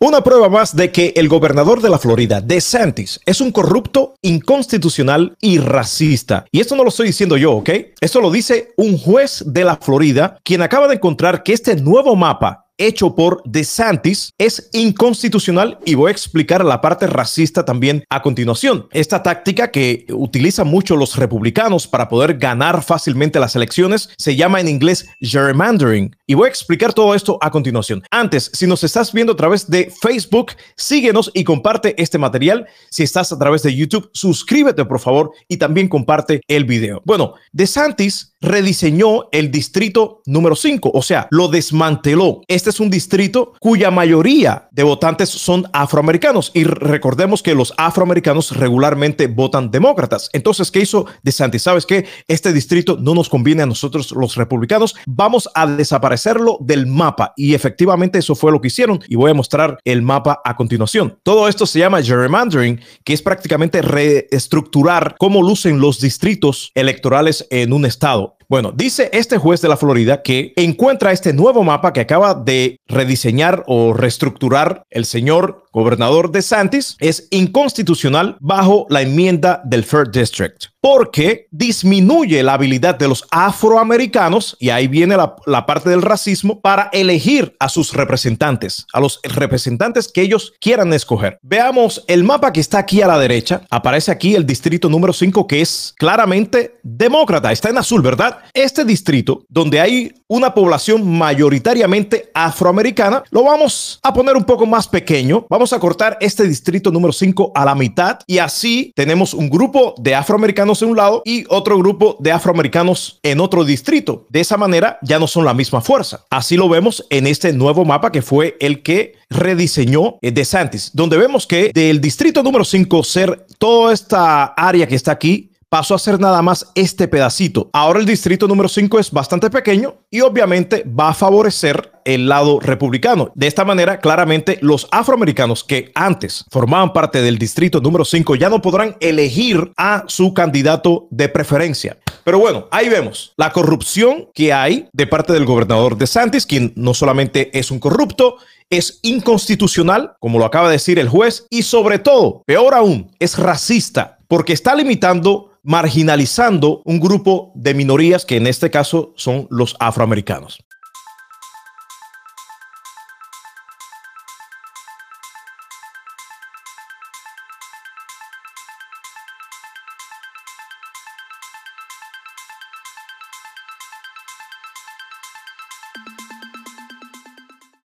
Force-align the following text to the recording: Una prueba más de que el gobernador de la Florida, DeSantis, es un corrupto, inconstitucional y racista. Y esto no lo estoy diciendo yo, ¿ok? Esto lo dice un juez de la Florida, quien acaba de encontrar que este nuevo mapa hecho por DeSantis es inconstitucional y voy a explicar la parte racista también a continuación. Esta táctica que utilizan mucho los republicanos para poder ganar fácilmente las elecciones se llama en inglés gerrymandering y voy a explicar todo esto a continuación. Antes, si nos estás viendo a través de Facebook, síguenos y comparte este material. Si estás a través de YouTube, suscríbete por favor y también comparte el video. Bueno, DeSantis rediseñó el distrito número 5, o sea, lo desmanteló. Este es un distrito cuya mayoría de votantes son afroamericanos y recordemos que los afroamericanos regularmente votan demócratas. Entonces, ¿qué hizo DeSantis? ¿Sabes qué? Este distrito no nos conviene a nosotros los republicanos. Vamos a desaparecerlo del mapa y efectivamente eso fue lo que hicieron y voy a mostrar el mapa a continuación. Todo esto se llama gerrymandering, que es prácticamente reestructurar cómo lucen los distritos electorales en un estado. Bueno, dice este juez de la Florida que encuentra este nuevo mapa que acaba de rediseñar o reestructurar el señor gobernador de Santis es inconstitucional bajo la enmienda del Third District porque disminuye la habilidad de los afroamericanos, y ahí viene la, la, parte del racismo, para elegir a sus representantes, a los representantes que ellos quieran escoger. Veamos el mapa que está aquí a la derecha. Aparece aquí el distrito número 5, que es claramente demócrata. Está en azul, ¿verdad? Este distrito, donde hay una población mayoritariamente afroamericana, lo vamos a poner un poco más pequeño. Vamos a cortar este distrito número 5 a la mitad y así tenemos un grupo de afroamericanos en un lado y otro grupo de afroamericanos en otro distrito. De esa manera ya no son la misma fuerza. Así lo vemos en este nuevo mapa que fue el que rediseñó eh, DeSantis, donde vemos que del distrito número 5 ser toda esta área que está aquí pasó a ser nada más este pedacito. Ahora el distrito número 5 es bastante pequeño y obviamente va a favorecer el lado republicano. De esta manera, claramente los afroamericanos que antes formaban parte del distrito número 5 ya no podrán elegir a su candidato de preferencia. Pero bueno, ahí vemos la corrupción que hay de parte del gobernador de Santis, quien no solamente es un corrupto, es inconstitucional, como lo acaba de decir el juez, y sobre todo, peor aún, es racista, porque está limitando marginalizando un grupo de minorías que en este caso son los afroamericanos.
Una 0.00 0.22
prueba 0.22 0.48
más 0.48 0.76
de 0.76 0.92
que 0.92 1.12
el 1.16 1.28
gobernador 1.28 1.82
de 1.82 1.90
la 1.90 1.98
Florida, 1.98 2.40
DeSantis, 2.40 3.18
es 3.26 3.40
un 3.40 3.50
corrupto, 3.50 4.14
inconstitucional 4.22 5.36
y 5.40 5.58
racista. 5.58 6.44
Y 6.52 6.60
esto 6.60 6.76
no 6.76 6.84
lo 6.84 6.90
estoy 6.90 7.08
diciendo 7.08 7.36
yo, 7.36 7.54
¿ok? 7.54 7.70
Esto 8.00 8.20
lo 8.20 8.30
dice 8.30 8.74
un 8.76 8.96
juez 8.96 9.42
de 9.44 9.64
la 9.64 9.74
Florida, 9.74 10.38
quien 10.44 10.62
acaba 10.62 10.86
de 10.86 10.94
encontrar 10.94 11.42
que 11.42 11.52
este 11.52 11.74
nuevo 11.74 12.14
mapa 12.14 12.67
hecho 12.78 13.14
por 13.14 13.42
DeSantis 13.44 14.32
es 14.38 14.70
inconstitucional 14.72 15.78
y 15.84 15.94
voy 15.94 16.08
a 16.08 16.12
explicar 16.12 16.64
la 16.64 16.80
parte 16.80 17.06
racista 17.06 17.64
también 17.64 18.04
a 18.08 18.22
continuación. 18.22 18.88
Esta 18.92 19.22
táctica 19.22 19.70
que 19.70 20.06
utilizan 20.10 20.68
mucho 20.68 20.96
los 20.96 21.16
republicanos 21.16 21.86
para 21.86 22.08
poder 22.08 22.38
ganar 22.38 22.82
fácilmente 22.82 23.40
las 23.40 23.56
elecciones 23.56 24.08
se 24.16 24.36
llama 24.36 24.60
en 24.60 24.68
inglés 24.68 25.08
gerrymandering 25.20 26.16
y 26.26 26.34
voy 26.34 26.46
a 26.46 26.50
explicar 26.50 26.92
todo 26.92 27.14
esto 27.14 27.38
a 27.40 27.50
continuación. 27.50 28.02
Antes, 28.10 28.50
si 28.54 28.66
nos 28.66 28.84
estás 28.84 29.12
viendo 29.12 29.32
a 29.32 29.36
través 29.36 29.68
de 29.68 29.92
Facebook, 30.00 30.52
síguenos 30.76 31.30
y 31.34 31.44
comparte 31.44 32.00
este 32.00 32.18
material. 32.18 32.66
Si 32.90 33.02
estás 33.02 33.32
a 33.32 33.38
través 33.38 33.62
de 33.62 33.74
YouTube, 33.74 34.10
suscríbete 34.12 34.84
por 34.84 35.00
favor 35.00 35.32
y 35.48 35.56
también 35.56 35.88
comparte 35.88 36.40
el 36.48 36.64
video. 36.64 37.02
Bueno, 37.04 37.34
DeSantis 37.52 38.34
rediseñó 38.40 39.28
el 39.32 39.50
distrito 39.50 40.22
número 40.26 40.54
5, 40.54 40.92
o 40.94 41.02
sea, 41.02 41.26
lo 41.30 41.48
desmanteló. 41.48 42.42
Este 42.46 42.67
es 42.70 42.80
un 42.80 42.90
distrito 42.90 43.54
cuya 43.60 43.90
mayoría 43.90 44.68
de 44.70 44.82
votantes 44.82 45.28
son 45.28 45.68
afroamericanos 45.72 46.50
y 46.54 46.64
recordemos 46.64 47.42
que 47.42 47.54
los 47.54 47.74
afroamericanos 47.76 48.56
regularmente 48.56 49.26
votan 49.26 49.70
demócratas. 49.70 50.30
Entonces, 50.32 50.70
¿qué 50.70 50.80
hizo 50.80 51.06
DeSantis? 51.22 51.62
¿Sabes 51.62 51.86
qué? 51.86 52.06
Este 52.28 52.52
distrito 52.52 52.96
no 53.00 53.14
nos 53.14 53.28
conviene 53.28 53.62
a 53.62 53.66
nosotros 53.66 54.12
los 54.12 54.36
republicanos. 54.36 54.94
Vamos 55.06 55.48
a 55.54 55.66
desaparecerlo 55.66 56.58
del 56.60 56.86
mapa 56.86 57.32
y 57.36 57.54
efectivamente 57.54 58.18
eso 58.18 58.34
fue 58.34 58.52
lo 58.52 58.60
que 58.60 58.68
hicieron 58.68 59.00
y 59.08 59.16
voy 59.16 59.30
a 59.30 59.34
mostrar 59.34 59.78
el 59.84 60.02
mapa 60.02 60.40
a 60.44 60.56
continuación. 60.56 61.18
Todo 61.22 61.48
esto 61.48 61.66
se 61.66 61.80
llama 61.80 62.02
gerrymandering, 62.02 62.80
que 63.04 63.12
es 63.12 63.22
prácticamente 63.22 63.82
reestructurar 63.82 65.16
cómo 65.18 65.42
lucen 65.42 65.80
los 65.80 66.00
distritos 66.00 66.70
electorales 66.74 67.46
en 67.50 67.72
un 67.72 67.84
estado. 67.84 68.37
Bueno, 68.50 68.72
dice 68.72 69.10
este 69.12 69.36
juez 69.36 69.60
de 69.60 69.68
la 69.68 69.76
Florida 69.76 70.22
que 70.22 70.54
encuentra 70.56 71.12
este 71.12 71.34
nuevo 71.34 71.64
mapa 71.64 71.92
que 71.92 72.00
acaba 72.00 72.32
de 72.32 72.80
rediseñar 72.86 73.62
o 73.66 73.92
reestructurar 73.92 74.84
el 74.88 75.04
señor 75.04 75.66
gobernador 75.78 76.30
de 76.30 76.42
Santis 76.42 76.96
es 76.98 77.28
inconstitucional 77.30 78.36
bajo 78.40 78.86
la 78.90 79.02
enmienda 79.02 79.62
del 79.64 79.84
Third 79.84 80.10
District 80.10 80.66
porque 80.80 81.48
disminuye 81.50 82.42
la 82.42 82.54
habilidad 82.54 82.98
de 82.98 83.08
los 83.08 83.26
afroamericanos, 83.30 84.56
y 84.60 84.70
ahí 84.70 84.86
viene 84.86 85.16
la, 85.16 85.34
la, 85.46 85.66
parte 85.66 85.90
del 85.90 86.02
racismo, 86.02 86.60
para 86.60 86.88
elegir 86.92 87.56
a 87.58 87.68
sus 87.68 87.92
representantes, 87.92 88.86
a 88.92 89.00
los 89.00 89.20
representantes 89.22 90.08
que 90.08 90.22
ellos 90.22 90.54
quieran 90.60 90.92
escoger. 90.92 91.38
Veamos 91.42 92.04
el 92.06 92.24
mapa 92.24 92.52
que 92.52 92.60
está 92.60 92.78
aquí 92.78 93.02
a 93.02 93.08
la 93.08 93.18
derecha. 93.18 93.62
Aparece 93.70 94.10
aquí 94.12 94.34
el 94.34 94.46
distrito 94.46 94.88
número 94.88 95.12
5, 95.12 95.46
que 95.46 95.60
es 95.60 95.94
claramente 95.98 96.78
demócrata. 96.82 97.50
Está 97.50 97.70
en 97.70 97.78
azul, 97.78 98.00
¿verdad? 98.00 98.38
Este 98.54 98.84
distrito, 98.84 99.44
donde 99.48 99.80
hay 99.80 100.14
una 100.28 100.54
población 100.54 101.06
mayoritariamente 101.06 102.30
afroamericana, 102.34 103.22
lo 103.30 103.44
vamos 103.44 103.98
a 104.02 104.12
poner 104.12 104.36
un 104.36 104.44
poco 104.44 104.66
más 104.66 104.86
pequeño. 104.86 105.46
Vamos 105.50 105.67
a 105.72 105.80
cortar 105.80 106.16
este 106.20 106.44
distrito 106.44 106.90
número 106.90 107.12
5 107.12 107.52
a 107.54 107.64
la 107.64 107.74
mitad 107.74 108.20
y 108.26 108.38
así 108.38 108.92
tenemos 108.94 109.34
un 109.34 109.48
grupo 109.48 109.94
de 109.98 110.14
afroamericanos 110.14 110.82
en 110.82 110.90
un 110.90 110.96
lado 110.96 111.22
y 111.24 111.44
otro 111.48 111.78
grupo 111.78 112.16
de 112.20 112.32
afroamericanos 112.32 113.18
en 113.22 113.40
otro 113.40 113.64
distrito. 113.64 114.26
De 114.28 114.40
esa 114.40 114.56
manera 114.56 114.98
ya 115.02 115.18
no 115.18 115.26
son 115.26 115.44
la 115.44 115.54
misma 115.54 115.80
fuerza. 115.80 116.24
Así 116.30 116.56
lo 116.56 116.68
vemos 116.68 117.04
en 117.10 117.26
este 117.26 117.52
nuevo 117.52 117.84
mapa 117.84 118.12
que 118.12 118.22
fue 118.22 118.56
el 118.60 118.82
que 118.82 119.14
rediseñó 119.30 120.18
eh, 120.22 120.30
DeSantis, 120.30 120.90
donde 120.94 121.16
vemos 121.16 121.46
que 121.46 121.70
del 121.74 122.00
distrito 122.00 122.42
número 122.42 122.64
5 122.64 123.02
ser 123.02 123.46
toda 123.58 123.92
esta 123.92 124.44
área 124.44 124.86
que 124.86 124.94
está 124.94 125.12
aquí 125.12 125.47
pasó 125.68 125.94
a 125.94 125.98
ser 125.98 126.18
nada 126.18 126.40
más 126.42 126.66
este 126.74 127.08
pedacito. 127.08 127.68
Ahora 127.72 128.00
el 128.00 128.06
distrito 128.06 128.48
número 128.48 128.68
5 128.68 128.98
es 128.98 129.10
bastante 129.10 129.50
pequeño 129.50 129.96
y 130.10 130.20
obviamente 130.20 130.84
va 130.84 131.10
a 131.10 131.14
favorecer 131.14 131.92
el 132.04 132.28
lado 132.28 132.58
republicano. 132.58 133.30
De 133.34 133.46
esta 133.46 133.64
manera, 133.64 134.00
claramente 134.00 134.58
los 134.62 134.88
afroamericanos 134.90 135.62
que 135.62 135.92
antes 135.94 136.44
formaban 136.50 136.92
parte 136.92 137.20
del 137.20 137.38
distrito 137.38 137.80
número 137.80 138.04
5 138.04 138.34
ya 138.36 138.48
no 138.48 138.62
podrán 138.62 138.96
elegir 139.00 139.72
a 139.76 140.04
su 140.06 140.32
candidato 140.32 141.06
de 141.10 141.28
preferencia. 141.28 141.98
Pero 142.24 142.38
bueno, 142.38 142.66
ahí 142.70 142.88
vemos 142.88 143.32
la 143.36 143.52
corrupción 143.52 144.28
que 144.34 144.52
hay 144.52 144.88
de 144.92 145.06
parte 145.06 145.32
del 145.32 145.46
gobernador 145.46 145.96
de 145.96 146.06
Santis, 146.06 146.46
quien 146.46 146.72
no 146.76 146.94
solamente 146.94 147.56
es 147.58 147.70
un 147.70 147.78
corrupto, 147.78 148.36
es 148.70 149.00
inconstitucional, 149.02 150.12
como 150.20 150.38
lo 150.38 150.44
acaba 150.44 150.68
de 150.68 150.74
decir 150.74 150.98
el 150.98 151.08
juez, 151.08 151.46
y 151.50 151.62
sobre 151.62 151.98
todo, 151.98 152.42
peor 152.44 152.74
aún, 152.74 153.10
es 153.18 153.38
racista, 153.38 154.18
porque 154.28 154.52
está 154.52 154.74
limitando 154.74 155.47
marginalizando 155.68 156.80
un 156.86 156.98
grupo 156.98 157.52
de 157.54 157.74
minorías 157.74 158.24
que 158.24 158.36
en 158.36 158.46
este 158.46 158.70
caso 158.70 159.12
son 159.16 159.46
los 159.50 159.76
afroamericanos. 159.78 160.64